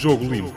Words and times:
Jogo 0.00 0.24
Limpo. 0.24 0.54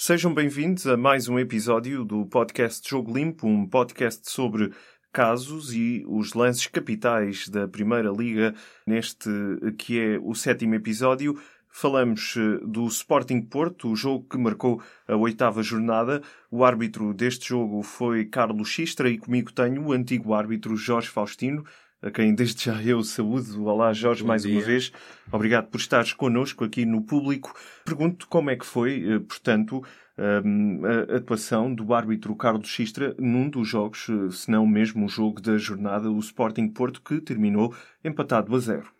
Sejam 0.00 0.34
bem-vindos 0.34 0.84
a 0.84 0.96
mais 0.96 1.28
um 1.28 1.38
episódio 1.38 2.04
do 2.04 2.26
podcast 2.26 2.90
Jogo 2.90 3.16
Limpo, 3.16 3.46
um 3.46 3.64
podcast 3.64 4.28
sobre 4.28 4.72
casos 5.12 5.72
e 5.72 6.04
os 6.08 6.34
lances 6.34 6.66
capitais 6.66 7.48
da 7.48 7.68
Primeira 7.68 8.10
Liga, 8.10 8.52
neste 8.84 9.30
que 9.78 9.96
é 10.00 10.18
o 10.20 10.34
sétimo 10.34 10.74
episódio. 10.74 11.40
Falamos 11.68 12.34
eh, 12.36 12.66
do 12.66 12.84
Sporting 12.88 13.42
Porto, 13.42 13.92
o 13.92 13.94
jogo 13.94 14.26
que 14.28 14.36
marcou 14.36 14.82
a 15.06 15.14
oitava 15.14 15.62
jornada. 15.62 16.22
O 16.50 16.64
árbitro 16.64 17.14
deste 17.14 17.50
jogo 17.50 17.80
foi 17.84 18.24
Carlos 18.24 18.70
Xistra 18.70 19.08
e 19.08 19.18
comigo 19.18 19.52
tenho 19.52 19.86
o 19.86 19.92
antigo 19.92 20.34
árbitro 20.34 20.74
Jorge 20.74 21.10
Faustino, 21.10 21.64
a 22.06 22.10
quem 22.10 22.34
desde 22.34 22.66
já 22.66 22.80
eu 22.82 23.02
saúdo. 23.02 23.64
Olá 23.64 23.92
Jorge, 23.92 24.22
Bom 24.22 24.28
mais 24.28 24.42
dia. 24.42 24.52
uma 24.52 24.62
vez. 24.62 24.92
Obrigado 25.32 25.66
por 25.66 25.78
estares 25.78 26.12
connosco 26.12 26.62
aqui 26.62 26.84
no 26.84 27.02
público. 27.02 27.52
Pergunto 27.84 28.28
como 28.28 28.48
é 28.48 28.56
que 28.56 28.64
foi, 28.64 29.04
eh, 29.14 29.18
portanto, 29.18 29.82
ehm, 30.16 30.80
a 30.84 31.16
atuação 31.16 31.74
do 31.74 31.92
árbitro 31.92 32.36
Carlos 32.36 32.68
Xistra 32.68 33.14
num 33.18 33.50
dos 33.50 33.68
jogos, 33.68 34.06
eh, 34.08 34.30
se 34.30 34.48
não 34.50 34.64
mesmo 34.66 35.06
o 35.06 35.08
jogo 35.08 35.40
da 35.40 35.58
jornada, 35.58 36.08
o 36.08 36.18
Sporting 36.20 36.68
Porto, 36.68 37.02
que 37.02 37.20
terminou 37.20 37.74
empatado 38.04 38.54
a 38.54 38.58
zero. 38.60 38.96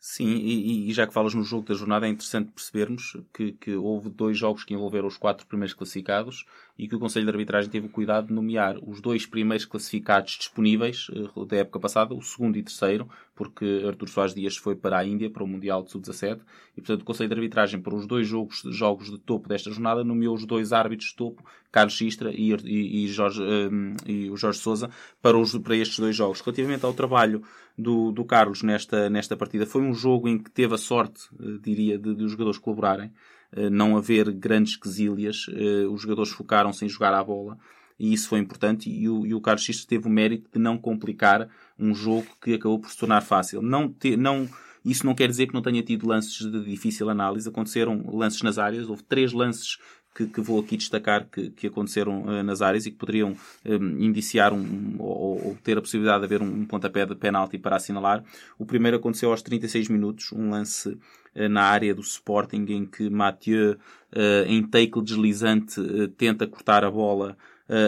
Sim, 0.00 0.26
e, 0.26 0.88
e, 0.88 0.92
já 0.92 1.06
que 1.06 1.12
falas 1.12 1.34
no 1.34 1.42
jogo 1.42 1.66
da 1.66 1.74
jornada, 1.74 2.06
é 2.06 2.10
interessante 2.10 2.52
percebermos 2.52 3.16
que, 3.34 3.52
que, 3.52 3.74
houve 3.74 4.08
dois 4.08 4.38
jogos 4.38 4.62
que 4.62 4.72
envolveram 4.72 5.08
os 5.08 5.16
quatro 5.16 5.44
primeiros 5.46 5.74
classificados 5.74 6.44
e 6.78 6.86
que 6.86 6.94
o 6.94 6.98
Conselho 7.00 7.26
de 7.26 7.32
Arbitragem 7.32 7.68
teve 7.68 7.86
o 7.86 7.90
cuidado 7.90 8.28
de 8.28 8.32
nomear 8.32 8.78
os 8.86 9.00
dois 9.00 9.26
primeiros 9.26 9.66
classificados 9.66 10.36
disponíveis 10.38 11.08
eh, 11.12 11.44
da 11.46 11.56
época 11.56 11.80
passada, 11.80 12.14
o 12.14 12.22
segundo 12.22 12.56
e 12.56 12.62
terceiro, 12.62 13.08
porque 13.34 13.82
Artur 13.86 14.08
Soares 14.08 14.34
Dias 14.34 14.56
foi 14.56 14.76
para 14.76 14.98
a 14.98 15.04
Índia, 15.04 15.28
para 15.28 15.42
o 15.42 15.46
Mundial 15.46 15.82
de 15.82 15.90
Sub-17, 15.90 16.40
e 16.76 16.80
portanto 16.80 17.02
o 17.02 17.04
Conselho 17.04 17.28
de 17.28 17.34
Arbitragem, 17.34 17.80
para 17.80 17.94
os 17.94 18.06
dois 18.06 18.28
jogos, 18.28 18.62
jogos 18.70 19.10
de 19.10 19.18
topo 19.18 19.48
desta 19.48 19.70
jornada, 19.70 20.04
nomeou 20.04 20.34
os 20.34 20.46
dois 20.46 20.72
árbitros 20.72 21.10
de 21.10 21.16
topo, 21.16 21.44
Carlos 21.72 21.94
Gistra 21.94 22.30
e, 22.32 22.52
e, 22.64 23.04
e, 23.04 23.08
Jorge, 23.08 23.42
um, 23.42 23.94
e 24.06 24.30
o 24.30 24.36
Jorge 24.36 24.60
Souza, 24.60 24.88
para, 25.20 25.36
os, 25.36 25.56
para 25.58 25.76
estes 25.76 25.98
dois 25.98 26.14
jogos. 26.14 26.40
Relativamente 26.40 26.84
ao 26.84 26.94
trabalho 26.94 27.42
do, 27.76 28.12
do 28.12 28.24
Carlos 28.24 28.62
nesta, 28.62 29.10
nesta 29.10 29.36
partida, 29.36 29.66
foi 29.66 29.82
um 29.82 29.94
jogo 29.94 30.28
em 30.28 30.38
que 30.38 30.50
teve 30.50 30.74
a 30.74 30.78
sorte, 30.78 31.28
eh, 31.40 31.58
diria, 31.60 31.98
de, 31.98 32.14
de 32.14 32.24
os 32.24 32.32
jogadores 32.32 32.58
colaborarem. 32.58 33.12
Eh, 33.52 33.70
não 33.70 33.96
haver 33.96 34.30
grandes 34.32 34.76
quesílias, 34.76 35.46
eh, 35.50 35.86
os 35.86 36.02
jogadores 36.02 36.30
focaram-se 36.30 36.84
em 36.84 36.88
jogar 36.88 37.14
à 37.14 37.24
bola 37.24 37.58
e 37.98 38.12
isso 38.12 38.28
foi 38.28 38.38
importante 38.38 38.90
e 38.90 39.08
o, 39.08 39.26
e 39.26 39.34
o 39.34 39.40
Carlos 39.40 39.64
Xista 39.64 39.88
teve 39.88 40.06
o 40.06 40.10
mérito 40.10 40.50
de 40.52 40.58
não 40.58 40.76
complicar 40.78 41.48
um 41.78 41.94
jogo 41.94 42.26
que 42.40 42.54
acabou 42.54 42.78
por 42.78 42.90
se 42.90 42.98
tornar 42.98 43.22
fácil. 43.22 43.62
Não, 43.62 43.88
te, 43.88 44.16
não, 44.16 44.48
isso 44.84 45.04
não 45.04 45.14
quer 45.14 45.28
dizer 45.28 45.46
que 45.46 45.54
não 45.54 45.62
tenha 45.62 45.82
tido 45.82 46.06
lances 46.06 46.38
de 46.50 46.64
difícil 46.64 47.08
análise, 47.08 47.48
aconteceram 47.48 48.04
lances 48.12 48.42
nas 48.42 48.58
áreas, 48.58 48.88
houve 48.88 49.02
três 49.02 49.32
lances 49.32 49.78
que, 50.18 50.26
que 50.26 50.40
vou 50.40 50.58
aqui 50.58 50.76
destacar 50.76 51.28
que, 51.30 51.50
que 51.50 51.68
aconteceram 51.68 52.22
uh, 52.22 52.42
nas 52.42 52.60
áreas 52.60 52.86
e 52.86 52.90
que 52.90 52.96
poderiam 52.96 53.36
um, 53.64 53.98
indiciar 54.00 54.52
um, 54.52 54.96
ou, 54.98 55.46
ou, 55.46 55.58
ter 55.62 55.78
a 55.78 55.80
possibilidade 55.80 56.20
de 56.20 56.24
haver 56.24 56.42
um, 56.42 56.64
pontapé 56.64 57.06
de 57.06 57.14
penalti 57.14 57.56
para 57.56 57.76
assinalar. 57.76 58.24
O 58.58 58.66
primeiro 58.66 58.96
aconteceu 58.96 59.30
aos 59.30 59.42
36 59.42 59.88
minutos, 59.88 60.32
um 60.32 60.50
lance 60.50 60.88
uh, 60.88 61.48
na 61.48 61.62
área 61.62 61.94
do 61.94 62.00
Sporting 62.00 62.66
em 62.68 62.84
que 62.84 63.08
Mathieu, 63.08 63.76
uh, 64.12 64.44
em 64.46 64.66
take 64.66 65.00
deslizante, 65.02 65.80
tenta 66.16 66.46
cortar 66.46 66.84
a 66.84 66.90
bola 66.90 67.36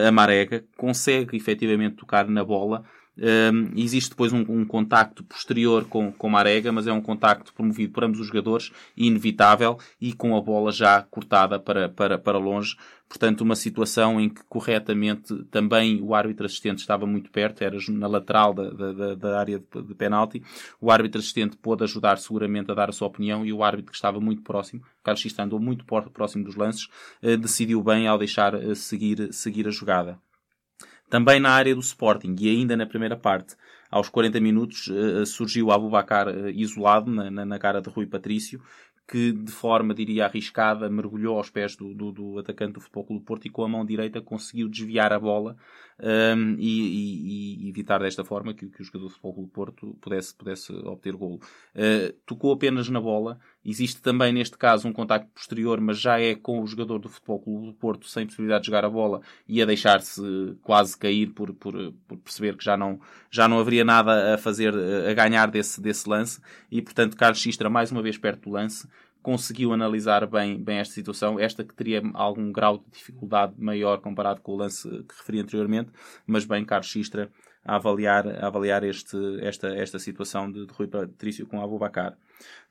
a 0.07 0.13
Marega, 0.13 0.63
consegue 0.77 1.39
efetivamente 1.39 1.97
tocar 1.97 2.29
na 2.29 2.45
bola, 2.45 2.85
um, 3.21 3.79
existe 3.79 4.11
depois 4.11 4.33
um, 4.33 4.45
um, 4.49 4.65
contacto 4.65 5.23
posterior 5.23 5.85
com, 5.85 6.11
com 6.11 6.29
Marega, 6.29 6.73
mas 6.73 6.87
é 6.87 6.93
um 6.93 7.03
contacto 7.03 7.53
promovido 7.53 7.93
por 7.93 8.03
ambos 8.03 8.19
os 8.19 8.27
jogadores, 8.27 8.73
inevitável, 8.97 9.79
e 10.01 10.15
com 10.15 10.37
a 10.37 10.41
bola 10.41 10.73
já 10.73 11.03
cortada 11.03 11.59
para, 11.59 11.89
para, 11.89 12.19
para 12.19 12.39
longe. 12.39 12.77
Portanto, 13.11 13.41
uma 13.41 13.57
situação 13.57 14.21
em 14.21 14.29
que 14.29 14.41
corretamente 14.45 15.35
também 15.51 16.01
o 16.01 16.15
árbitro 16.15 16.47
assistente 16.47 16.79
estava 16.79 17.07
muito 17.07 17.29
perto, 17.31 17.63
era 17.63 17.77
na 17.91 18.07
lateral 18.07 18.55
da, 18.55 18.71
da, 18.71 19.15
da 19.17 19.39
área 19.39 19.59
de, 19.59 19.83
de 19.83 19.95
penalti. 19.95 20.43
O 20.81 20.91
árbitro 20.91 21.19
assistente 21.19 21.57
pôde 21.57 21.83
ajudar 21.83 22.19
seguramente 22.19 22.71
a 22.71 22.75
dar 22.75 22.89
a 22.89 22.93
sua 22.93 23.09
opinião 23.09 23.45
e 23.45 23.53
o 23.53 23.65
árbitro 23.65 23.91
que 23.91 23.97
estava 23.97 24.21
muito 24.21 24.43
próximo, 24.43 24.83
Carlos 25.03 25.21
Xista 25.21 25.43
andou 25.43 25.59
muito 25.59 25.85
próximo 25.85 26.45
dos 26.45 26.55
lances, 26.55 26.89
eh, 27.21 27.37
decidiu 27.37 27.83
bem 27.83 28.07
ao 28.07 28.17
deixar 28.17 28.55
eh, 28.55 28.75
seguir, 28.77 29.33
seguir 29.33 29.67
a 29.67 29.71
jogada. 29.71 30.19
Também 31.11 31.41
na 31.41 31.51
área 31.51 31.75
do 31.75 31.81
Sporting 31.81 32.37
e 32.39 32.49
ainda 32.49 32.77
na 32.77 32.87
primeira 32.87 33.17
parte, 33.17 33.57
aos 33.91 34.09
40 34.09 34.41
minutos, 34.41 34.87
uh, 34.87 35.27
surgiu 35.27 35.67
o 35.67 35.73
Abubacar 35.73 36.29
uh, 36.29 36.49
isolado 36.49 37.11
na, 37.11 37.29
na, 37.29 37.45
na, 37.45 37.59
cara 37.59 37.83
de 37.83 37.91
Rui 37.91 38.07
Patrício, 38.07 38.63
que 39.09 39.33
de 39.33 39.51
forma, 39.51 39.93
diria, 39.93 40.27
arriscada, 40.27 40.89
mergulhou 40.89 41.37
aos 41.37 41.51
pés 41.51 41.75
do, 41.75 41.93
do, 41.93 42.13
do 42.13 42.39
atacante 42.39 42.75
do 42.75 42.81
Futebol 42.81 43.05
Clube 43.05 43.25
Porto 43.25 43.47
e 43.47 43.51
com 43.51 43.65
a 43.65 43.69
mão 43.69 43.85
direita 43.85 44.21
conseguiu 44.21 44.69
desviar 44.69 45.13
a 45.13 45.19
bola 45.19 45.57
um, 46.03 46.57
e, 46.59 46.81
e, 46.81 47.67
e, 47.67 47.69
evitar 47.69 47.99
desta 47.99 48.25
forma 48.25 48.55
que, 48.55 48.67
que, 48.67 48.81
o 48.81 48.85
jogador 48.85 49.07
do 49.07 49.11
Futebol 49.11 49.35
Clube 49.35 49.51
Porto 49.53 49.99
pudesse, 50.01 50.35
pudesse 50.35 50.73
obter 50.73 51.15
golo. 51.15 51.41
Uh, 51.75 52.13
tocou 52.27 52.53
apenas 52.53 52.89
na 52.89 53.01
bola. 53.01 53.39
Existe 53.65 54.01
também, 54.01 54.33
neste 54.33 54.57
caso, 54.57 54.89
um 54.89 54.93
contacto 54.93 55.31
posterior, 55.35 55.81
mas 55.81 55.99
já 55.99 56.19
é 56.19 56.35
com 56.35 56.63
o 56.63 56.67
jogador 56.67 56.99
do 56.99 57.09
Futebol 57.09 57.41
Clube 57.41 57.67
do 57.67 57.75
Porto 57.75 58.09
sem 58.09 58.27
possibilidade 58.27 58.63
de 58.63 58.67
jogar 58.69 58.85
a 58.85 58.91
bola 58.91 59.21
e 59.47 59.61
a 59.61 59.67
deixar-se 59.67 60.23
quase 60.63 60.97
cair 60.97 61.29
por, 61.29 61.53
por, 61.55 61.75
por, 62.09 62.19
perceber 62.19 62.57
que 62.57 62.65
já 62.65 62.77
não, 62.77 62.99
já 63.31 63.47
não 63.47 63.59
haveria 63.59 63.85
nada 63.85 64.35
a 64.35 64.39
fazer, 64.39 64.75
a 64.75 65.13
ganhar 65.13 65.51
desse, 65.51 65.81
desse 65.81 66.09
lance. 66.09 66.41
E, 66.71 66.81
portanto, 66.81 67.17
Carlos 67.17 67.39
Xistra, 67.39 67.69
mais 67.69 67.93
uma 67.93 68.03
vez 68.03 68.17
perto 68.17 68.49
do 68.49 68.51
lance, 68.51 68.89
conseguiu 69.23 69.73
analisar 69.73 70.27
bem, 70.27 70.63
bem 70.63 70.79
esta 70.79 70.95
situação, 70.95 71.39
esta 71.39 71.65
que 71.65 71.75
teria 71.75 72.03
algum 72.15 72.51
grau 72.51 72.79
de 72.79 72.85
dificuldade 72.91 73.55
maior 73.59 74.01
comparado 74.01 74.41
com 74.41 74.53
o 74.53 74.57
lance 74.57 74.89
que 74.89 75.15
referi 75.19 75.41
anteriormente, 75.41 75.91
mas 76.27 76.45
bem 76.45 76.65
Carlos 76.65 76.89
Xistra 76.89 77.31
a 77.65 77.77
avaliar, 77.77 78.27
a 78.27 78.47
avaliar 78.47 78.83
este, 78.85 79.17
esta, 79.43 79.69
esta 79.69 79.99
situação 79.99 80.51
de, 80.51 80.67
de 80.67 80.73
Rui 80.73 80.87
Patrício 80.87 81.47
com 81.47 81.61
Abubacar. 81.61 82.17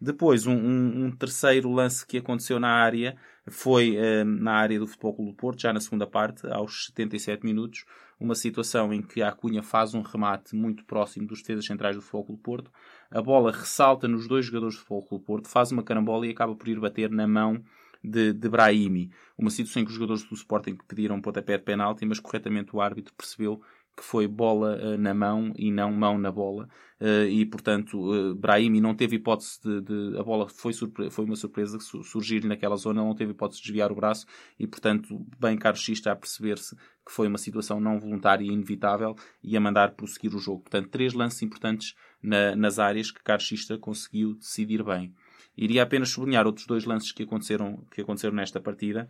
Depois, 0.02 0.48
um, 0.48 0.56
um, 0.56 1.06
um, 1.06 1.12
terceiro 1.12 1.72
lance 1.72 2.06
que 2.06 2.18
aconteceu 2.18 2.60
na 2.60 2.70
área 2.70 3.16
foi 3.48 3.96
eh, 3.96 4.24
na 4.24 4.54
área 4.54 4.80
do 4.80 4.88
Futebol 4.88 5.14
Clube 5.14 5.32
do 5.32 5.38
Porto, 5.38 5.62
já 5.62 5.72
na 5.72 5.80
segunda 5.80 6.08
parte, 6.08 6.48
aos 6.48 6.88
77 6.88 7.46
minutos, 7.46 7.86
uma 8.20 8.36
situação 8.36 8.94
em 8.94 9.02
que 9.02 9.22
a 9.22 9.32
Cunha 9.32 9.64
faz 9.64 9.94
um 9.94 10.02
remate 10.02 10.56
muito 10.56 10.84
próximo 10.84 11.26
dos 11.26 11.40
defesas 11.40 11.66
centrais 11.66 11.96
do 11.96 12.02
Futebol 12.02 12.26
Clube 12.26 12.42
Porto, 12.42 12.72
a 13.10 13.22
bola 13.22 13.52
ressalta 13.52 14.08
nos 14.08 14.28
dois 14.28 14.46
jogadores 14.46 14.76
do 14.76 14.80
Futebol 14.80 15.04
Clube 15.04 15.26
Porto, 15.26 15.48
faz 15.48 15.72
uma 15.72 15.84
carambola 15.84 16.28
e 16.28 16.32
acaba 16.32 16.56
por 16.56 16.68
ir 16.68 16.80
bater 16.80 17.10
na 17.10 17.28
mão 17.28 17.64
de, 18.04 18.34
de 18.34 18.50
Brahimi. 18.50 19.12
Uma 19.38 19.50
situação 19.50 19.82
em 19.82 19.86
que 19.86 19.92
os 19.92 19.96
jogadores 19.96 20.24
do 20.24 20.36
Sporting 20.36 20.78
pediram 20.88 21.16
um 21.16 21.22
pontapé 21.22 21.58
de 21.58 21.64
penalti, 21.64 22.06
mas 22.06 22.20
corretamente 22.20 22.76
o 22.76 22.82
árbitro 22.82 23.14
percebeu 23.14 23.62
que 23.96 24.04
foi 24.04 24.28
bola 24.28 24.78
uh, 24.78 24.98
na 24.98 25.14
mão 25.14 25.52
e 25.58 25.72
não 25.72 25.92
mão 25.92 26.18
na 26.18 26.32
bola. 26.32 26.70
Uh, 27.00 27.28
e, 27.30 27.46
portanto, 27.46 27.98
uh, 27.98 28.36
Brahimi 28.36 28.82
não 28.82 28.96
teve 28.96 29.18
hipótese 29.18 29.60
de, 29.64 29.82
de 29.82 30.18
A 30.18 30.24
bola 30.24 30.48
foi, 30.48 30.74
foi 31.10 31.26
uma 31.26 31.36
surpresa 31.36 31.78
surgir 31.80 32.46
naquela 32.46 32.76
zona, 32.76 33.04
não 33.04 33.16
teve 33.16 33.32
hipótese 33.32 33.62
de 33.62 33.68
desviar 33.68 33.92
o 33.92 33.96
braço 33.96 34.26
e, 34.58 34.66
portanto, 34.68 35.26
bem 35.40 35.58
Carlos 35.58 35.82
X 35.82 35.98
está 35.98 36.12
a 36.12 36.16
perceber-se 36.16 36.76
que 36.76 37.12
foi 37.12 37.28
uma 37.28 37.38
situação 37.38 37.80
não 37.80 38.00
voluntária 38.00 38.44
e 38.44 38.52
inevitável 38.52 39.16
e 39.44 39.56
a 39.58 39.60
mandar 39.60 39.92
prosseguir 39.92 40.36
o 40.36 40.40
jogo. 40.40 40.62
Portanto, 40.62 40.90
três 40.90 41.14
lances 41.14 41.42
importantes 41.42 41.96
na, 42.22 42.56
nas 42.56 42.80
áreas 42.80 43.12
que 43.12 43.24
Carlos 43.24 43.48
Xista 43.48 43.78
conseguiu 43.78 44.36
decidir 44.36 44.84
bem. 44.84 45.14
Iria 45.58 45.84
apenas 45.84 46.10
sublinhar 46.10 46.46
outros 46.46 46.66
dois 46.66 46.86
lances 46.86 47.12
que 47.12 47.24
aconteceram, 47.24 47.84
que 47.92 48.02
aconteceram 48.02 48.36
nesta 48.36 48.62
partida 48.62 49.10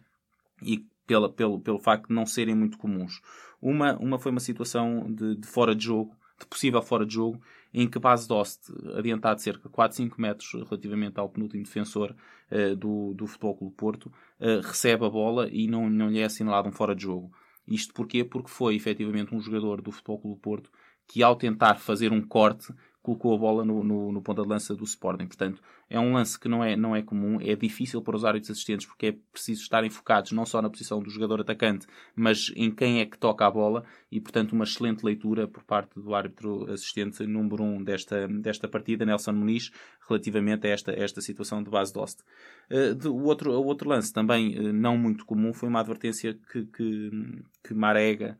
e 0.63 0.85
pela, 1.05 1.27
pelo, 1.27 1.59
pelo 1.59 1.79
facto 1.79 2.07
de 2.07 2.13
não 2.13 2.25
serem 2.25 2.55
muito 2.55 2.77
comuns. 2.77 3.19
Uma, 3.61 3.97
uma 3.97 4.19
foi 4.19 4.31
uma 4.31 4.39
situação 4.39 5.11
de, 5.11 5.35
de 5.35 5.47
fora 5.47 5.75
de 5.75 5.85
jogo, 5.85 6.15
de 6.39 6.45
possível 6.45 6.81
fora 6.81 7.05
de 7.05 7.13
jogo, 7.13 7.41
em 7.73 7.87
que 7.87 7.99
Base 7.99 8.27
Dost, 8.27 8.71
adiantado 8.97 9.41
cerca 9.41 9.67
de 9.67 9.69
4, 9.69 9.97
5 9.97 10.19
metros 10.19 10.53
relativamente 10.53 11.19
ao 11.19 11.29
penúltimo 11.29 11.63
defensor 11.63 12.15
uh, 12.51 12.75
do, 12.75 13.13
do 13.13 13.27
Futebol 13.27 13.55
Clube 13.55 13.75
Porto, 13.75 14.05
uh, 14.39 14.61
recebe 14.63 15.05
a 15.05 15.09
bola 15.09 15.49
e 15.51 15.67
não, 15.67 15.89
não 15.89 16.09
lhe 16.09 16.19
é 16.19 16.25
assinalado 16.25 16.67
um 16.67 16.71
fora 16.71 16.95
de 16.95 17.03
jogo. 17.03 17.31
Isto 17.67 17.93
porquê? 17.93 18.23
Porque 18.23 18.49
foi 18.49 18.75
efetivamente 18.75 19.35
um 19.35 19.39
jogador 19.39 19.81
do 19.81 19.91
Futebol 19.91 20.19
Clube 20.19 20.41
Porto 20.41 20.71
que, 21.07 21.21
ao 21.21 21.35
tentar 21.35 21.75
fazer 21.75 22.11
um 22.11 22.21
corte, 22.21 22.73
colocou 23.01 23.33
a 23.33 23.37
bola 23.37 23.63
no, 23.63 23.83
no, 23.83 24.11
no 24.11 24.21
ponta 24.21 24.41
de 24.41 24.47
lança 24.47 24.75
do 24.75 24.83
Sporting. 24.83 25.25
Portanto, 25.25 25.61
é 25.89 25.99
um 25.99 26.13
lance 26.13 26.39
que 26.39 26.47
não 26.47 26.63
é, 26.63 26.75
não 26.75 26.95
é 26.95 27.01
comum, 27.01 27.39
é 27.41 27.55
difícil 27.55 28.01
para 28.01 28.15
os 28.15 28.25
árbitros 28.25 28.51
assistentes 28.51 28.85
porque 28.85 29.07
é 29.07 29.11
preciso 29.31 29.61
estarem 29.61 29.89
focados 29.89 30.31
não 30.31 30.45
só 30.45 30.61
na 30.61 30.69
posição 30.69 31.01
do 31.01 31.09
jogador 31.09 31.41
atacante, 31.41 31.87
mas 32.15 32.51
em 32.55 32.69
quem 32.69 32.99
é 32.99 33.05
que 33.05 33.17
toca 33.17 33.45
a 33.45 33.51
bola 33.51 33.83
e, 34.11 34.19
portanto, 34.19 34.53
uma 34.53 34.65
excelente 34.65 35.03
leitura 35.03 35.47
por 35.47 35.63
parte 35.63 35.99
do 35.99 36.13
árbitro 36.13 36.69
assistente 36.71 37.25
número 37.25 37.63
1 37.63 37.75
um 37.75 37.83
desta, 37.83 38.27
desta 38.27 38.67
partida, 38.67 39.05
Nelson 39.05 39.33
Muniz, 39.33 39.71
relativamente 40.07 40.67
a 40.67 40.69
esta, 40.69 40.91
esta 40.91 41.21
situação 41.21 41.63
de 41.63 41.69
base 41.69 41.93
Dost. 41.93 42.21
Uh, 42.69 43.09
o, 43.09 43.23
outro, 43.23 43.51
o 43.51 43.65
outro 43.65 43.89
lance, 43.89 44.11
também 44.11 44.59
uh, 44.59 44.73
não 44.73 44.97
muito 44.97 45.25
comum, 45.25 45.53
foi 45.53 45.69
uma 45.69 45.79
advertência 45.79 46.37
que, 46.51 46.65
que, 46.65 47.11
que 47.63 47.73
Marega 47.73 48.37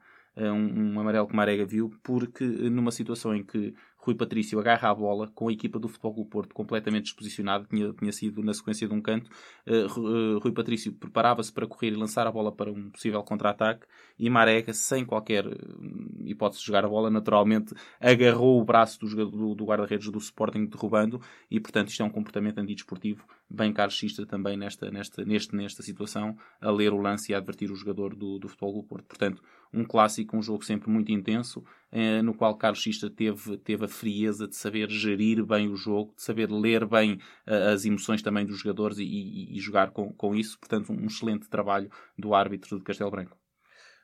um, 0.48 0.94
um 0.94 1.00
amarelo 1.00 1.28
que 1.28 1.36
Marega 1.36 1.66
viu, 1.66 1.92
porque 2.04 2.44
numa 2.46 2.92
situação 2.92 3.36
em 3.36 3.44
que 3.44 3.74
Rui 4.10 4.16
Patrício 4.16 4.60
agarra 4.60 4.90
a 4.90 4.96
bola 4.96 5.28
com 5.36 5.50
a 5.50 5.54
equipa 5.54 5.78
do 5.78 5.88
Futebol 5.88 6.16
Clube 6.16 6.30
Porto 6.32 6.56
completamente 6.56 7.04
desposicionada, 7.04 7.68
tinha, 7.70 7.94
tinha 7.94 8.12
sido 8.12 8.42
na 8.42 8.54
sequência 8.56 8.88
de 8.88 8.94
um 8.94 9.00
canto. 9.00 9.30
Uh, 9.68 10.40
Rui 10.40 10.52
Patrício 10.52 10.92
preparava-se 10.92 11.54
para 11.54 11.68
correr 11.68 11.90
e 11.90 11.96
lançar 11.96 12.26
a 12.26 12.32
bola 12.32 12.52
para 12.52 12.72
um 12.72 12.90
possível 12.90 13.22
contra-ataque 13.22 13.86
e 14.18 14.28
Marega, 14.28 14.74
sem 14.74 15.06
qualquer 15.06 15.46
hum, 15.46 16.24
hipótese 16.26 16.62
de 16.62 16.68
jogar 16.68 16.86
a 16.86 16.90
bola, 16.90 17.12
naturalmente 17.12 17.76
agarrou 18.00 18.60
o 18.60 18.66
braço 18.66 19.00
do, 19.00 19.30
do, 19.30 19.56
do 19.56 19.66
guarda-redes 19.66 20.10
do 20.10 20.18
Sporting 20.18 20.66
derrubando 20.66 21.22
e, 21.52 21.60
portanto, 21.60 21.90
isto 21.90 22.02
é 22.02 22.06
um 22.06 22.10
comportamento 22.10 22.58
antidesportivo 22.58 23.24
bem 23.48 23.72
carxista 23.72 24.26
também 24.26 24.58
nesta, 24.58 24.90
nesta, 24.90 25.24
neste, 25.24 25.56
nesta 25.56 25.84
situação, 25.84 26.36
a 26.60 26.72
ler 26.72 26.94
o 26.94 27.02
lance 27.02 27.32
e 27.32 27.36
a 27.36 27.38
advertir 27.38 27.72
o 27.72 27.76
jogador 27.76 28.16
do, 28.16 28.40
do 28.40 28.48
Futebol 28.48 28.74
Clube 28.74 28.88
Porto. 28.88 29.06
Portanto, 29.06 29.44
um 29.74 29.84
clássico, 29.84 30.36
um 30.36 30.42
jogo 30.42 30.66
sempre 30.66 30.90
muito 30.90 31.12
intenso, 31.12 31.64
eh, 31.92 32.22
no 32.22 32.34
qual 32.34 32.58
Carlos 32.58 32.82
Xista 32.82 33.10
teve, 33.10 33.58
teve 33.58 33.86
a 33.86 33.88
frieza 33.88 34.48
de 34.48 34.56
saber 34.56 34.90
gerir 34.90 35.46
bem 35.46 35.70
o 35.70 35.76
jogo, 35.76 36.14
de 36.16 36.24
saber 36.24 36.52
ler 36.52 36.86
bem 36.86 37.20
uh, 37.48 37.74
as 37.74 37.86
emoções 37.86 38.22
também 38.22 38.46
dos 38.46 38.60
jogadores 38.60 38.98
e, 38.98 39.04
e, 39.04 39.58
e 39.58 39.60
jogar 39.60 39.92
com, 39.92 40.12
com 40.14 40.36
isso. 40.36 40.58
Portanto, 40.60 40.92
um 40.92 41.06
excelente 41.06 41.48
trabalho 41.50 41.90
do 42.18 42.34
árbitro 42.34 42.78
de 42.78 42.84
Castelo 42.84 43.12
Branco. 43.12 43.38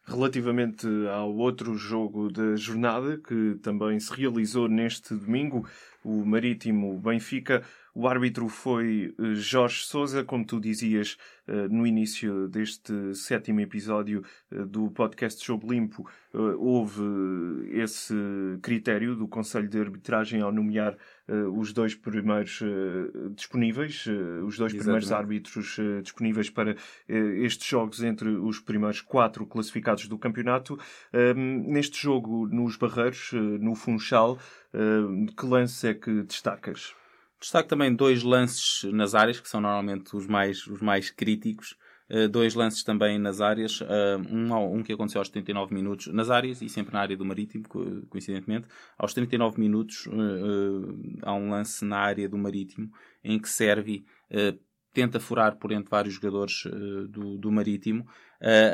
Relativamente 0.08 0.88
ao 1.12 1.36
outro 1.36 1.74
jogo 1.76 2.32
da 2.32 2.56
jornada, 2.56 3.18
que 3.18 3.56
também 3.64 4.00
se 4.00 4.14
realizou 4.14 4.68
neste 4.68 5.16
domingo, 5.16 5.68
o 6.04 6.24
Marítimo 6.24 7.00
Benfica, 7.00 7.64
o 7.96 8.10
árbitro 8.10 8.50
foi 8.50 9.16
eh, 9.18 9.36
Jorge 9.36 9.86
Souza, 9.86 10.22
como 10.22 10.46
tu 10.46 10.60
dizias 10.60 11.18
eh, 11.48 11.70
no 11.70 11.88
início 11.88 12.50
deste 12.50 13.16
sétimo 13.16 13.62
episódio 13.62 14.22
eh, 14.52 14.66
do 14.66 14.92
podcast 14.92 15.44
Jogo 15.44 15.72
Limpo. 15.72 16.06
Houve 16.34 17.02
esse 17.72 18.14
critério 18.62 19.16
do 19.16 19.26
Conselho 19.26 19.70
de 19.70 19.80
Arbitragem 19.80 20.42
ao 20.42 20.52
nomear 20.52 20.98
os 21.56 21.72
dois 21.72 21.96
primeiros 21.96 22.62
disponíveis, 23.34 24.06
os 24.46 24.58
dois 24.58 24.74
Exatamente. 24.74 24.80
primeiros 24.80 25.12
árbitros 25.14 25.78
disponíveis 26.04 26.50
para 26.50 26.76
estes 27.08 27.66
jogos 27.66 28.04
entre 28.04 28.28
os 28.28 28.60
primeiros 28.60 29.00
quatro 29.00 29.46
classificados 29.46 30.10
do 30.10 30.18
campeonato. 30.18 30.78
Ehm, 31.14 31.72
neste 31.72 32.04
jogo, 32.04 32.50
nos 32.50 32.76
Barreiros, 32.76 33.32
no 33.62 33.74
Funchal, 33.74 34.38
que 35.38 35.46
lance 35.46 35.88
é 35.88 35.94
que 35.94 36.22
destacas? 36.24 36.94
Destaco 37.46 37.70
também 37.70 37.94
dois 37.94 38.24
lances 38.24 38.92
nas 38.92 39.14
áreas, 39.14 39.40
que 39.40 39.48
são 39.48 39.62
normalmente 39.62 40.16
os 40.16 40.26
mais, 40.26 40.66
os 40.66 40.82
mais 40.82 41.12
críticos. 41.12 41.78
Uh, 42.10 42.28
dois 42.28 42.56
lances 42.56 42.84
também 42.84 43.20
nas 43.20 43.40
áreas, 43.40 43.82
uh, 43.82 44.18
um, 44.32 44.78
um 44.78 44.82
que 44.82 44.92
aconteceu 44.92 45.22
aos 45.22 45.30
39 45.30 45.72
minutos 45.72 46.08
nas 46.08 46.32
áreas 46.32 46.60
e 46.64 46.70
sempre 46.70 46.92
na 46.92 47.02
área 47.02 47.16
do 47.16 47.24
Marítimo, 47.24 47.64
coincidentemente. 48.10 48.68
Aos 48.98 49.14
39 49.14 49.60
minutos 49.60 50.08
uh, 50.08 51.20
há 51.22 51.36
um 51.36 51.52
lance 51.52 51.86
na 51.86 52.00
área 52.00 52.28
do 52.28 52.36
Marítimo 52.36 52.92
em 53.24 53.38
que 53.38 53.48
Servi 53.48 54.06
tenta 54.92 55.20
furar 55.20 55.58
por 55.58 55.72
entre 55.72 55.90
vários 55.90 56.16
jogadores 56.16 56.64
do, 57.10 57.38
do 57.38 57.52
Marítimo, 57.52 58.08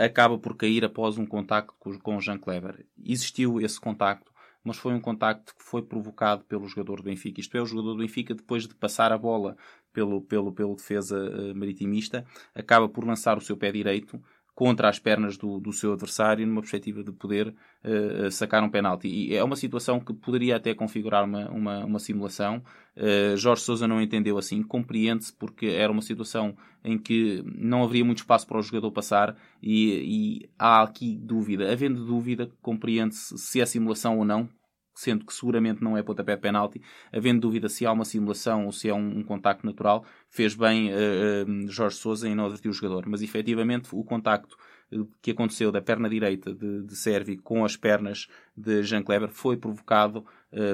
acaba 0.04 0.38
por 0.38 0.56
cair 0.56 0.86
após 0.86 1.18
um 1.18 1.26
contacto 1.26 1.74
com, 1.80 1.98
com 2.00 2.22
Jean 2.22 2.38
Kleber. 2.38 2.86
Existiu 3.04 3.60
esse 3.60 3.80
contacto 3.80 4.31
mas 4.64 4.78
foi 4.78 4.94
um 4.94 5.00
contacto 5.00 5.56
que 5.56 5.64
foi 5.64 5.82
provocado 5.82 6.44
pelo 6.46 6.68
jogador 6.68 6.98
do 6.98 7.04
Benfica. 7.04 7.42
Isto 7.42 7.58
é, 7.58 7.62
o 7.62 7.66
jogador 7.66 7.94
do 7.94 8.00
Benfica, 8.00 8.36
depois 8.36 8.68
de 8.68 8.76
passar 8.76 9.12
a 9.12 9.18
bola 9.18 9.58
pelo, 9.92 10.22
pelo, 10.22 10.52
pelo 10.52 10.76
defesa 10.76 11.18
uh, 11.18 11.56
maritimista, 11.56 12.26
acaba 12.54 12.88
por 12.88 13.06
lançar 13.06 13.38
o 13.38 13.42
seu 13.42 13.58
pé 13.58 13.72
direito 13.72 14.22
contra 14.54 14.90
as 14.90 15.00
pernas 15.00 15.38
do, 15.38 15.60
do 15.60 15.72
seu 15.72 15.94
adversário 15.94 16.46
numa 16.46 16.62
perspectiva 16.62 17.04
de 17.04 17.12
poder 17.12 17.54
uh, 17.84 18.30
sacar 18.32 18.64
um 18.64 18.70
penalti. 18.70 19.08
E 19.08 19.36
é 19.36 19.44
uma 19.44 19.56
situação 19.56 20.00
que 20.00 20.14
poderia 20.14 20.58
até 20.58 20.74
configurar 20.74 21.24
uma, 21.24 21.50
uma, 21.50 21.86
uma 21.86 22.00
simulação. 22.00 22.62
Uh, 22.96 23.36
Jorge 23.38 23.64
Sousa 23.64 23.88
não 23.88 24.02
entendeu 24.02 24.38
assim, 24.38 24.62
compreende-se 24.62 25.34
porque 25.34 25.68
era 25.68 25.92
uma 25.92 26.02
situação 26.02 26.56
em 26.84 26.98
que 26.98 27.44
não 27.46 27.84
haveria 27.84 28.06
muito 28.06 28.20
espaço 28.20 28.46
para 28.46 28.58
o 28.58 28.62
jogador 28.62 28.92
passar 28.92 29.36
e, 29.62 30.42
e 30.44 30.50
há 30.60 30.84
aqui 30.84 31.18
dúvida. 31.18 31.72
Havendo 31.72 32.06
dúvida, 32.06 32.52
compreende-se 32.62 33.38
se 33.38 33.62
é 33.62 33.66
simulação 33.66 34.18
ou 34.18 34.26
não, 34.26 34.50
sendo 34.94 35.26
que 35.26 35.34
seguramente 35.34 35.84
não 35.84 35.98
é 35.98 36.04
pontapé 36.04 36.36
de 36.36 36.42
penalti, 36.42 36.82
havendo 37.12 37.42
dúvida 37.42 37.70
se 37.70 37.86
há 37.86 37.92
uma 37.92 38.06
simulação 38.06 38.66
ou 38.66 38.72
se 38.72 38.90
é 38.90 38.94
um, 38.94 39.20
um 39.20 39.24
contacto 39.24 39.66
natural, 39.66 40.06
fez 40.30 40.56
bem 40.56 40.92
uh, 40.92 40.96
uh, 40.96 41.68
Jorge 41.68 41.98
Sousa 41.98 42.28
em 42.28 42.36
não 42.36 42.46
advertir 42.46 42.70
o 42.70 42.74
jogador. 42.74 43.06
Mas 43.08 43.22
efetivamente 43.22 43.90
o 43.92 44.04
contacto 44.04 44.58
uh, 44.92 45.08
que 45.22 45.32
aconteceu 45.32 45.72
da 45.72 45.82
perna 45.82 46.10
direita 46.10 46.54
de, 46.54 46.84
de 46.84 46.96
Servi 46.96 47.38
com 47.38 47.64
as 47.64 47.76
pernas 47.76 48.28
de 48.56 48.84
Jean 48.84 49.04
Kleber 49.04 49.30
foi 49.30 49.58
provocado 49.58 50.26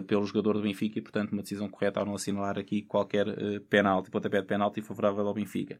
pelo 0.07 0.25
jogador 0.25 0.53
do 0.53 0.63
Benfica 0.63 0.97
e, 0.97 1.01
portanto, 1.03 1.33
uma 1.33 1.43
decisão 1.43 1.69
correta 1.69 1.99
ao 1.99 2.05
não 2.07 2.15
assinalar 2.15 2.57
aqui 2.57 2.81
qualquer 2.81 3.27
uh, 3.27 3.61
penalti, 3.69 4.09
pontapé 4.09 4.41
de 4.41 4.47
penalti 4.47 4.81
favorável 4.81 5.27
ao 5.27 5.35
Benfica. 5.35 5.77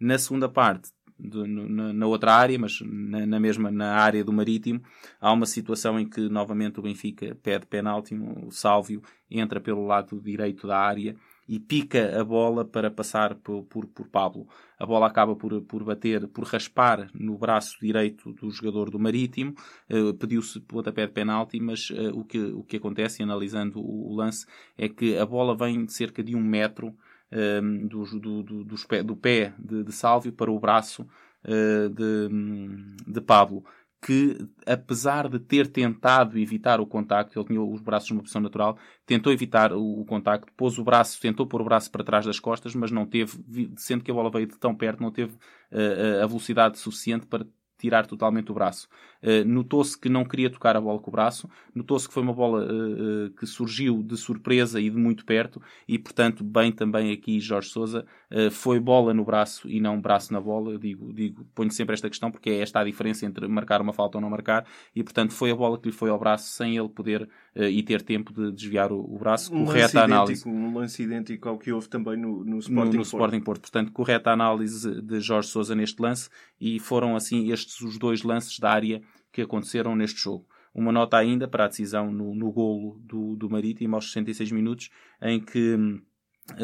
Na 0.00 0.18
segunda 0.18 0.48
parte, 0.48 0.90
de, 1.18 1.46
na, 1.46 1.92
na, 1.92 2.06
outra 2.06 2.34
área, 2.34 2.58
mas 2.58 2.80
na, 2.80 3.26
na, 3.26 3.40
mesma 3.40 3.70
na 3.70 3.94
área 3.96 4.24
do 4.24 4.32
Marítimo, 4.32 4.82
há 5.20 5.32
uma 5.32 5.46
situação 5.46 5.98
em 5.98 6.08
que 6.08 6.28
novamente 6.28 6.78
o 6.78 6.82
Benfica 6.82 7.36
pede 7.42 7.66
penalti, 7.66 8.14
o 8.14 8.50
Sálvio 8.50 9.02
entra 9.30 9.60
pelo 9.60 9.86
lado 9.86 10.20
direito 10.20 10.66
da 10.66 10.78
área 10.78 11.16
e 11.48 11.60
pica 11.60 12.20
a 12.20 12.24
bola 12.24 12.64
para 12.64 12.90
passar 12.90 13.36
por, 13.36 13.62
por, 13.64 13.86
por 13.86 14.08
Pablo. 14.08 14.48
A 14.78 14.84
bola 14.84 15.06
acaba 15.06 15.36
por, 15.36 15.60
por 15.62 15.84
bater, 15.84 16.26
por 16.28 16.44
raspar 16.44 17.08
no 17.14 17.38
braço 17.38 17.78
direito 17.80 18.32
do 18.32 18.50
jogador 18.50 18.90
do 18.90 18.98
Marítimo. 18.98 19.54
Uh, 19.88 20.12
Pediu-se 20.14 20.60
pontapé 20.60 21.06
de 21.06 21.12
penalti, 21.12 21.60
mas 21.60 21.90
uh, 21.90 22.18
o, 22.18 22.24
que, 22.24 22.38
o 22.38 22.62
que 22.64 22.76
acontece, 22.76 23.22
analisando 23.22 23.80
o, 23.80 24.12
o, 24.12 24.16
lance, 24.16 24.46
é 24.76 24.88
que 24.88 25.16
a 25.16 25.24
bola 25.24 25.56
vem 25.56 25.86
cerca 25.88 26.22
de 26.22 26.34
um 26.34 26.42
metro 26.42 26.94
um, 27.32 27.86
do, 27.86 28.04
do, 28.20 28.42
do, 28.42 28.64
do, 28.64 29.16
pé 29.16 29.54
de, 29.58 29.84
de 29.84 29.92
Sálvio 29.92 30.32
para 30.32 30.50
o 30.50 30.60
braço 30.60 31.02
uh, 31.44 31.88
de, 31.88 33.12
de 33.12 33.20
Pablo 33.20 33.64
que, 34.06 34.36
apesar 34.64 35.28
de 35.28 35.38
ter 35.40 35.66
tentado 35.66 36.38
evitar 36.38 36.80
o 36.80 36.86
contacto, 36.86 37.36
ele 37.36 37.46
tinha 37.46 37.60
os 37.60 37.80
braços 37.80 38.10
numa 38.10 38.20
posição 38.20 38.40
natural, 38.40 38.78
tentou 39.04 39.32
evitar 39.32 39.72
o, 39.72 40.00
o 40.00 40.04
contacto, 40.04 40.52
pôs 40.56 40.78
o 40.78 40.84
braço, 40.84 41.20
tentou 41.20 41.46
pôr 41.46 41.60
o 41.60 41.64
braço 41.64 41.90
para 41.90 42.04
trás 42.04 42.24
das 42.24 42.38
costas, 42.38 42.74
mas 42.74 42.90
não 42.92 43.04
teve, 43.04 43.72
sendo 43.76 44.04
que 44.04 44.10
a 44.10 44.14
bola 44.14 44.30
veio 44.30 44.46
de 44.46 44.56
tão 44.58 44.74
perto, 44.76 45.02
não 45.02 45.10
teve 45.10 45.34
uh, 45.34 46.22
a 46.22 46.26
velocidade 46.26 46.78
suficiente 46.78 47.26
para 47.26 47.44
tirar 47.78 48.06
totalmente 48.06 48.50
o 48.50 48.54
braço. 48.54 48.88
Uh, 49.22 49.44
notou-se 49.46 49.98
que 49.98 50.08
não 50.08 50.24
queria 50.24 50.50
tocar 50.50 50.76
a 50.76 50.80
bola 50.80 50.98
com 50.98 51.10
o 51.10 51.12
braço, 51.12 51.48
notou-se 51.74 52.06
que 52.06 52.14
foi 52.14 52.22
uma 52.22 52.32
bola 52.32 52.64
uh, 52.64 53.26
uh, 53.26 53.30
que 53.30 53.46
surgiu 53.46 54.02
de 54.02 54.16
surpresa 54.16 54.80
e 54.80 54.90
de 54.90 54.96
muito 54.96 55.24
perto, 55.24 55.60
e 55.86 55.98
portanto, 55.98 56.44
bem 56.44 56.72
também 56.72 57.12
aqui 57.12 57.40
Jorge 57.40 57.68
Souza, 57.68 58.06
foi 58.50 58.80
bola 58.80 59.14
no 59.14 59.24
braço 59.24 59.68
e 59.68 59.80
não 59.80 60.00
braço 60.00 60.32
na 60.32 60.40
bola. 60.40 60.72
Eu 60.72 60.78
digo, 60.78 61.12
digo, 61.12 61.44
ponho 61.54 61.70
sempre 61.70 61.94
esta 61.94 62.08
questão 62.08 62.30
porque 62.30 62.50
é 62.50 62.60
esta 62.60 62.80
a 62.80 62.84
diferença 62.84 63.24
entre 63.24 63.46
marcar 63.46 63.80
uma 63.80 63.92
falta 63.92 64.18
ou 64.18 64.22
não 64.22 64.30
marcar, 64.30 64.66
e 64.94 65.02
portanto 65.02 65.32
foi 65.32 65.50
a 65.50 65.54
bola 65.54 65.78
que 65.78 65.88
lhe 65.88 65.94
foi 65.94 66.10
ao 66.10 66.18
braço 66.18 66.50
sem 66.50 66.76
ele 66.76 66.88
poder 66.88 67.28
e 67.64 67.82
ter 67.82 68.02
tempo 68.02 68.32
de 68.32 68.52
desviar 68.52 68.92
o, 68.92 69.00
o 69.00 69.18
braço. 69.18 69.54
Um 69.54 69.64
correta 69.64 70.02
análise. 70.02 70.46
Um 70.46 70.74
lance 70.74 71.02
idêntico 71.02 71.48
ao 71.48 71.58
que 71.58 71.72
houve 71.72 71.88
também 71.88 72.16
no, 72.16 72.44
no 72.44 72.58
Sporting 72.58 72.74
no, 72.74 72.84
no 72.84 72.92
Porto. 72.92 73.04
Sporting 73.04 73.40
Porto. 73.40 73.60
Portanto, 73.62 73.92
correta 73.92 74.30
análise 74.30 75.00
de 75.00 75.20
Jorge 75.20 75.48
Souza 75.48 75.74
neste 75.74 76.00
lance, 76.00 76.28
e 76.60 76.78
foram 76.78 77.16
assim 77.16 77.50
estes 77.50 77.80
os 77.80 77.98
dois 77.98 78.22
lances 78.22 78.58
da 78.58 78.70
área 78.70 79.00
que 79.32 79.42
aconteceram 79.42 79.96
neste 79.96 80.20
jogo. 80.20 80.46
Uma 80.74 80.92
nota 80.92 81.16
ainda 81.16 81.48
para 81.48 81.64
a 81.64 81.68
decisão 81.68 82.12
no, 82.12 82.34
no 82.34 82.52
golo 82.52 83.00
do, 83.02 83.34
do 83.36 83.48
Marítimo 83.48 83.96
aos 83.96 84.12
66 84.12 84.52
minutos, 84.52 84.90
em 85.22 85.40
que 85.40 85.74
hum, 85.74 86.02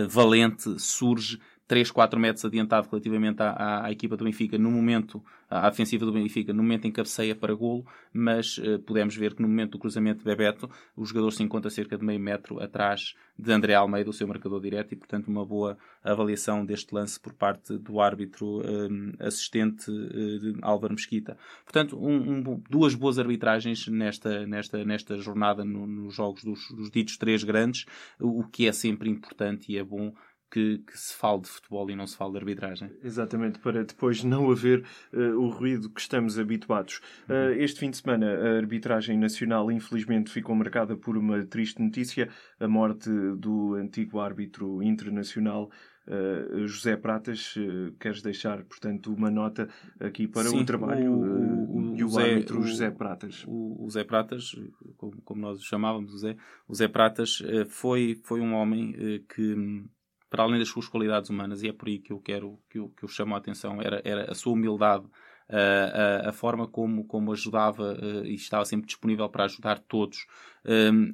Valente 0.08 0.78
surge 0.78 1.38
3, 1.66 1.90
4 1.90 2.18
metros 2.18 2.44
adiantado 2.44 2.88
relativamente 2.90 3.42
à, 3.42 3.50
à, 3.50 3.86
à, 3.86 3.92
equipa 3.92 4.16
do 4.16 4.24
Benfica 4.24 4.58
no 4.58 4.70
momento, 4.70 5.22
à 5.48 5.68
ofensiva 5.68 6.04
do 6.04 6.12
Benfica, 6.12 6.52
no 6.52 6.62
momento 6.62 6.86
em 6.86 6.90
que 6.90 6.96
cabeceia 6.96 7.34
para 7.34 7.54
golo, 7.54 7.86
mas 8.12 8.58
uh, 8.58 8.78
podemos 8.80 9.16
ver 9.16 9.34
que 9.34 9.42
no 9.42 9.48
momento 9.48 9.72
do 9.72 9.78
cruzamento 9.78 10.18
de 10.18 10.24
Bebeto, 10.24 10.68
o 10.96 11.04
jogador 11.04 11.30
se 11.30 11.42
encontra 11.42 11.70
cerca 11.70 11.96
de 11.96 12.04
meio 12.04 12.20
metro 12.20 12.60
atrás 12.62 13.14
de 13.38 13.52
André 13.52 13.74
Almeida, 13.74 14.10
o 14.10 14.12
seu 14.12 14.26
marcador 14.28 14.60
direto, 14.60 14.92
e 14.92 14.96
portanto 14.96 15.28
uma 15.28 15.44
boa 15.44 15.78
avaliação 16.04 16.64
deste 16.64 16.94
lance 16.94 17.18
por 17.18 17.32
parte 17.32 17.78
do 17.78 18.00
árbitro 18.00 18.60
um, 18.60 19.12
assistente 19.20 19.90
uh, 19.90 20.58
Álvaro 20.62 20.94
Mesquita. 20.94 21.38
Portanto, 21.64 21.98
um, 21.98 22.38
um, 22.38 22.62
duas 22.68 22.94
boas 22.94 23.18
arbitragens 23.18 23.86
nesta, 23.88 24.46
nesta, 24.46 24.84
nesta 24.84 25.16
jornada 25.18 25.64
no, 25.64 25.86
nos 25.86 26.14
jogos 26.14 26.44
dos, 26.44 26.70
dos 26.70 26.90
ditos 26.90 27.16
três 27.16 27.44
grandes, 27.44 27.86
o 28.20 28.44
que 28.44 28.66
é 28.66 28.72
sempre 28.72 29.08
importante 29.08 29.72
e 29.72 29.78
é 29.78 29.84
bom 29.84 30.12
que, 30.52 30.78
que, 30.86 30.98
se 30.98 31.14
fale 31.14 31.40
de 31.40 31.48
futebol 31.48 31.90
e 31.90 31.96
não 31.96 32.06
se 32.06 32.14
fale 32.14 32.32
de 32.32 32.38
arbitragem. 32.38 32.90
Exatamente, 33.02 33.58
para 33.58 33.82
depois 33.82 34.22
não 34.22 34.50
haver 34.50 34.84
uh, 35.10 35.40
o 35.40 35.48
ruído 35.48 35.88
que 35.88 36.00
estamos 36.00 36.38
habituados. 36.38 37.00
Uh, 37.26 37.52
este 37.56 37.80
fim 37.80 37.90
de 37.90 37.96
semana, 37.96 38.26
a 38.26 38.56
arbitragem 38.58 39.16
nacional, 39.16 39.72
infelizmente, 39.72 40.30
ficou 40.30 40.54
marcada 40.54 40.94
por 40.94 41.16
uma 41.16 41.42
triste 41.46 41.80
notícia: 41.80 42.28
a 42.60 42.68
morte 42.68 43.08
do 43.38 43.74
antigo 43.76 44.20
árbitro 44.20 44.82
internacional 44.82 45.70
uh, 46.06 46.66
José 46.66 46.98
Pratas, 46.98 47.54
queres 47.98 48.20
deixar, 48.20 48.62
portanto, 48.64 49.10
uma 49.10 49.30
nota 49.30 49.70
aqui 49.98 50.28
para 50.28 50.50
Sim, 50.50 50.60
o 50.60 50.66
trabalho 50.66 51.12
o, 51.12 51.94
o, 51.94 52.08
Zé, 52.08 52.30
árbitro 52.30 52.60
o, 52.60 52.62
José 52.62 52.90
Pratas. 52.90 53.42
O, 53.48 53.88
Zé 53.88 54.04
Pratas, 54.04 54.54
como, 54.98 55.12
como, 55.22 55.40
nós 55.40 55.60
o 55.60 55.64
chamávamos, 55.64 56.12
o 56.12 56.18
Zé, 56.18 56.36
o 56.68 56.74
Zé 56.74 56.88
Pratas 56.88 57.42
foi, 57.68 58.20
foi 58.22 58.42
um 58.42 58.52
homem 58.52 58.92
que, 59.34 59.86
para 60.32 60.44
além 60.44 60.58
das 60.58 60.68
suas 60.68 60.88
qualidades 60.88 61.28
humanas, 61.28 61.62
e 61.62 61.68
é 61.68 61.72
por 61.74 61.88
aí 61.88 61.98
que 61.98 62.10
eu 62.10 62.18
quero 62.18 62.58
que 62.70 62.78
eu, 62.78 62.88
que 62.96 63.04
eu 63.04 63.08
chamo 63.08 63.34
a 63.34 63.38
atenção, 63.38 63.82
era, 63.82 64.00
era 64.02 64.32
a 64.32 64.34
sua 64.34 64.54
humildade 64.54 65.04
a, 65.46 66.30
a, 66.30 66.32
forma 66.32 66.66
como, 66.66 67.04
como 67.04 67.32
ajudava 67.32 67.92
uh, 67.92 68.24
e 68.24 68.34
estava 68.34 68.64
sempre 68.64 68.86
disponível 68.86 69.28
para 69.28 69.44
ajudar 69.44 69.78
todos, 69.80 70.26
um, 70.64 71.12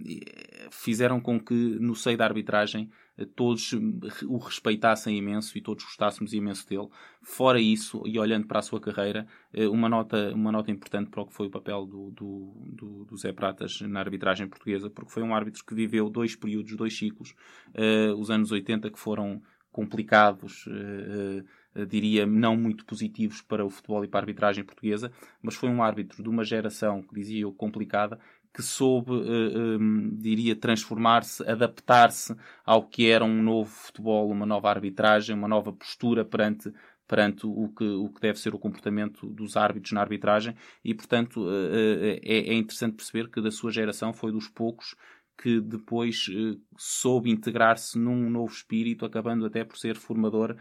fizeram 0.71 1.21
com 1.21 1.41
que 1.41 1.53
no 1.81 1.97
seio 1.97 2.17
da 2.17 2.27
arbitragem 2.27 2.89
todos 3.35 3.73
o 4.27 4.39
respeitassem 4.39 5.17
imenso 5.17 5.57
e 5.57 5.61
todos 5.61 5.85
gostássemos 5.85 6.33
imenso 6.33 6.69
dele. 6.69 6.89
Fora 7.23 7.61
isso, 7.61 8.03
e 8.07 8.19
olhando 8.19 8.47
para 8.47 8.61
a 8.61 8.63
sua 8.63 8.81
carreira, 8.81 9.27
uh, 9.55 9.71
uma, 9.71 9.89
nota, 9.89 10.33
uma 10.35 10.53
nota 10.53 10.71
importante 10.71 11.11
para 11.11 11.23
o 11.23 11.27
que 11.27 11.35
foi 11.35 11.47
o 11.47 11.51
papel 11.51 11.87
do, 11.87 12.11
do, 12.11 12.53
do, 12.67 13.05
do 13.05 13.17
Zé 13.17 13.33
Pratas 13.33 13.81
na 13.81 14.01
arbitragem 14.01 14.49
portuguesa, 14.49 14.89
porque 14.89 15.11
foi 15.11 15.23
um 15.23 15.35
árbitro 15.35 15.65
que 15.65 15.75
viveu 15.75 16.09
dois 16.09 16.37
períodos, 16.37 16.77
dois 16.77 16.97
ciclos, 16.97 17.35
os 18.17 18.31
anos 18.31 18.51
80 18.51 18.91
que 18.91 18.99
foram 18.99 19.43
complicados, 19.71 20.65
eh, 21.79 21.85
diria, 21.85 22.27
não 22.27 22.57
muito 22.57 22.85
positivos 22.85 23.41
para 23.43 23.65
o 23.65 23.71
futebol 23.71 24.05
e 24.05 24.09
para 24.09 24.19
a 24.19 24.23
arbitragem 24.23 24.65
portuguesa, 24.65 25.13
mas 25.41 25.55
foi 25.55 25.69
um 25.69 25.83
árbitro 25.83 26.23
de 26.23 26.29
uma 26.29 26.43
geração, 26.43 27.03
que 27.03 27.15
dizia 27.15 27.43
eu, 27.43 27.53
complicada, 27.53 28.19
que 28.53 28.63
soube, 28.63 29.13
uh, 29.13 29.79
um, 29.79 30.11
diria, 30.17 30.57
transformar-se, 30.57 31.49
adaptar-se 31.49 32.35
ao 32.65 32.83
que 32.83 33.09
era 33.09 33.25
um 33.25 33.43
novo 33.43 33.71
futebol, 33.71 34.31
uma 34.31 34.47
nova 34.47 34.69
arbitragem, 34.69 35.37
uma 35.37 35.49
nova 35.49 35.73
postura 35.73 36.25
perante, 36.25 36.73
perante 37.07 37.47
o, 37.47 37.69
que, 37.69 37.85
o 37.85 38.09
que 38.09 38.21
deve 38.21 38.39
ser 38.39 38.55
o 38.55 38.59
comportamento 38.59 39.29
dos 39.29 39.57
árbitros 39.57 39.93
na 39.93 40.01
arbitragem 40.01 40.55
e, 40.85 40.95
portanto, 40.95 41.43
uh, 41.43 42.21
é, 42.23 42.51
é 42.51 42.55
interessante 42.55 42.97
perceber 42.97 43.31
que 43.31 43.41
da 43.41 43.51
sua 43.51 43.71
geração 43.71 44.13
foi 44.13 44.33
dos 44.33 44.49
poucos 44.49 44.95
que 45.41 45.61
depois 45.61 46.27
soube 46.77 47.31
integrar-se 47.31 47.97
num 47.97 48.29
novo 48.29 48.53
espírito, 48.53 49.07
acabando 49.07 49.47
até 49.47 49.63
por 49.63 49.79
ser 49.79 49.95
formador 49.95 50.57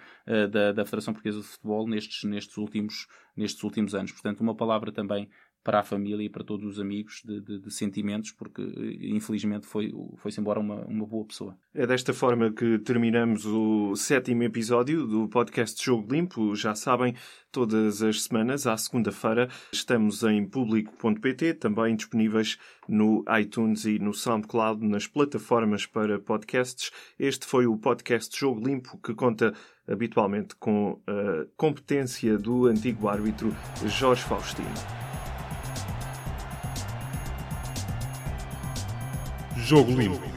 da, 0.52 0.72
da 0.72 0.86
Federação 0.86 1.16
Portuguesa 1.16 1.42
de 1.42 1.48
Futebol 1.48 1.88
nestes, 1.88 2.24
nestes, 2.26 2.56
últimos, 2.58 3.08
nestes 3.36 3.64
últimos 3.64 3.96
anos. 3.96 4.12
Portanto, 4.12 4.42
uma 4.42 4.54
palavra 4.54 4.92
também 4.92 5.28
para 5.68 5.82
a 5.82 5.84
família 5.84 6.24
e 6.24 6.30
para 6.30 6.46
todos 6.46 6.66
os 6.66 6.80
amigos 6.80 7.22
de, 7.26 7.42
de, 7.42 7.60
de 7.60 7.74
sentimentos, 7.74 8.32
porque 8.32 8.62
infelizmente 9.02 9.68
foi, 9.68 9.92
foi-se 10.16 10.40
embora 10.40 10.62
uma, 10.62 10.86
uma 10.86 11.06
boa 11.06 11.26
pessoa. 11.26 11.58
É 11.74 11.86
desta 11.86 12.14
forma 12.14 12.54
que 12.54 12.80
terminamos 12.80 13.46
o 13.46 13.94
sétimo 13.94 14.44
episódio 14.44 15.06
do 15.06 15.28
podcast 15.28 15.84
Jogo 15.84 16.14
Limpo. 16.14 16.56
Já 16.56 16.74
sabem, 16.74 17.16
todas 17.52 18.02
as 18.02 18.24
semanas, 18.24 18.66
à 18.66 18.78
segunda-feira, 18.78 19.50
estamos 19.70 20.24
em 20.24 20.48
público.pt, 20.48 21.56
também 21.56 21.98
disponíveis 21.98 22.58
no 22.88 23.26
iTunes 23.38 23.84
e 23.84 24.00
no 24.00 24.14
SoundCloud, 24.14 24.88
nas 24.88 25.06
plataformas 25.06 25.86
para 25.86 26.18
podcasts. 26.18 26.92
Este 27.20 27.46
foi 27.46 27.68
o 27.68 27.76
podcast 27.76 28.40
Jogo 28.40 28.66
Limpo, 28.66 28.98
que 29.00 29.14
conta 29.14 29.54
habitualmente 29.86 30.56
com 30.56 31.02
a 31.06 31.46
competência 31.58 32.38
do 32.38 32.68
antigo 32.68 33.10
árbitro 33.10 33.54
Jorge 33.86 34.24
Faustino. 34.24 35.07
Jogo 39.68 39.92
Limpo. 39.92 40.37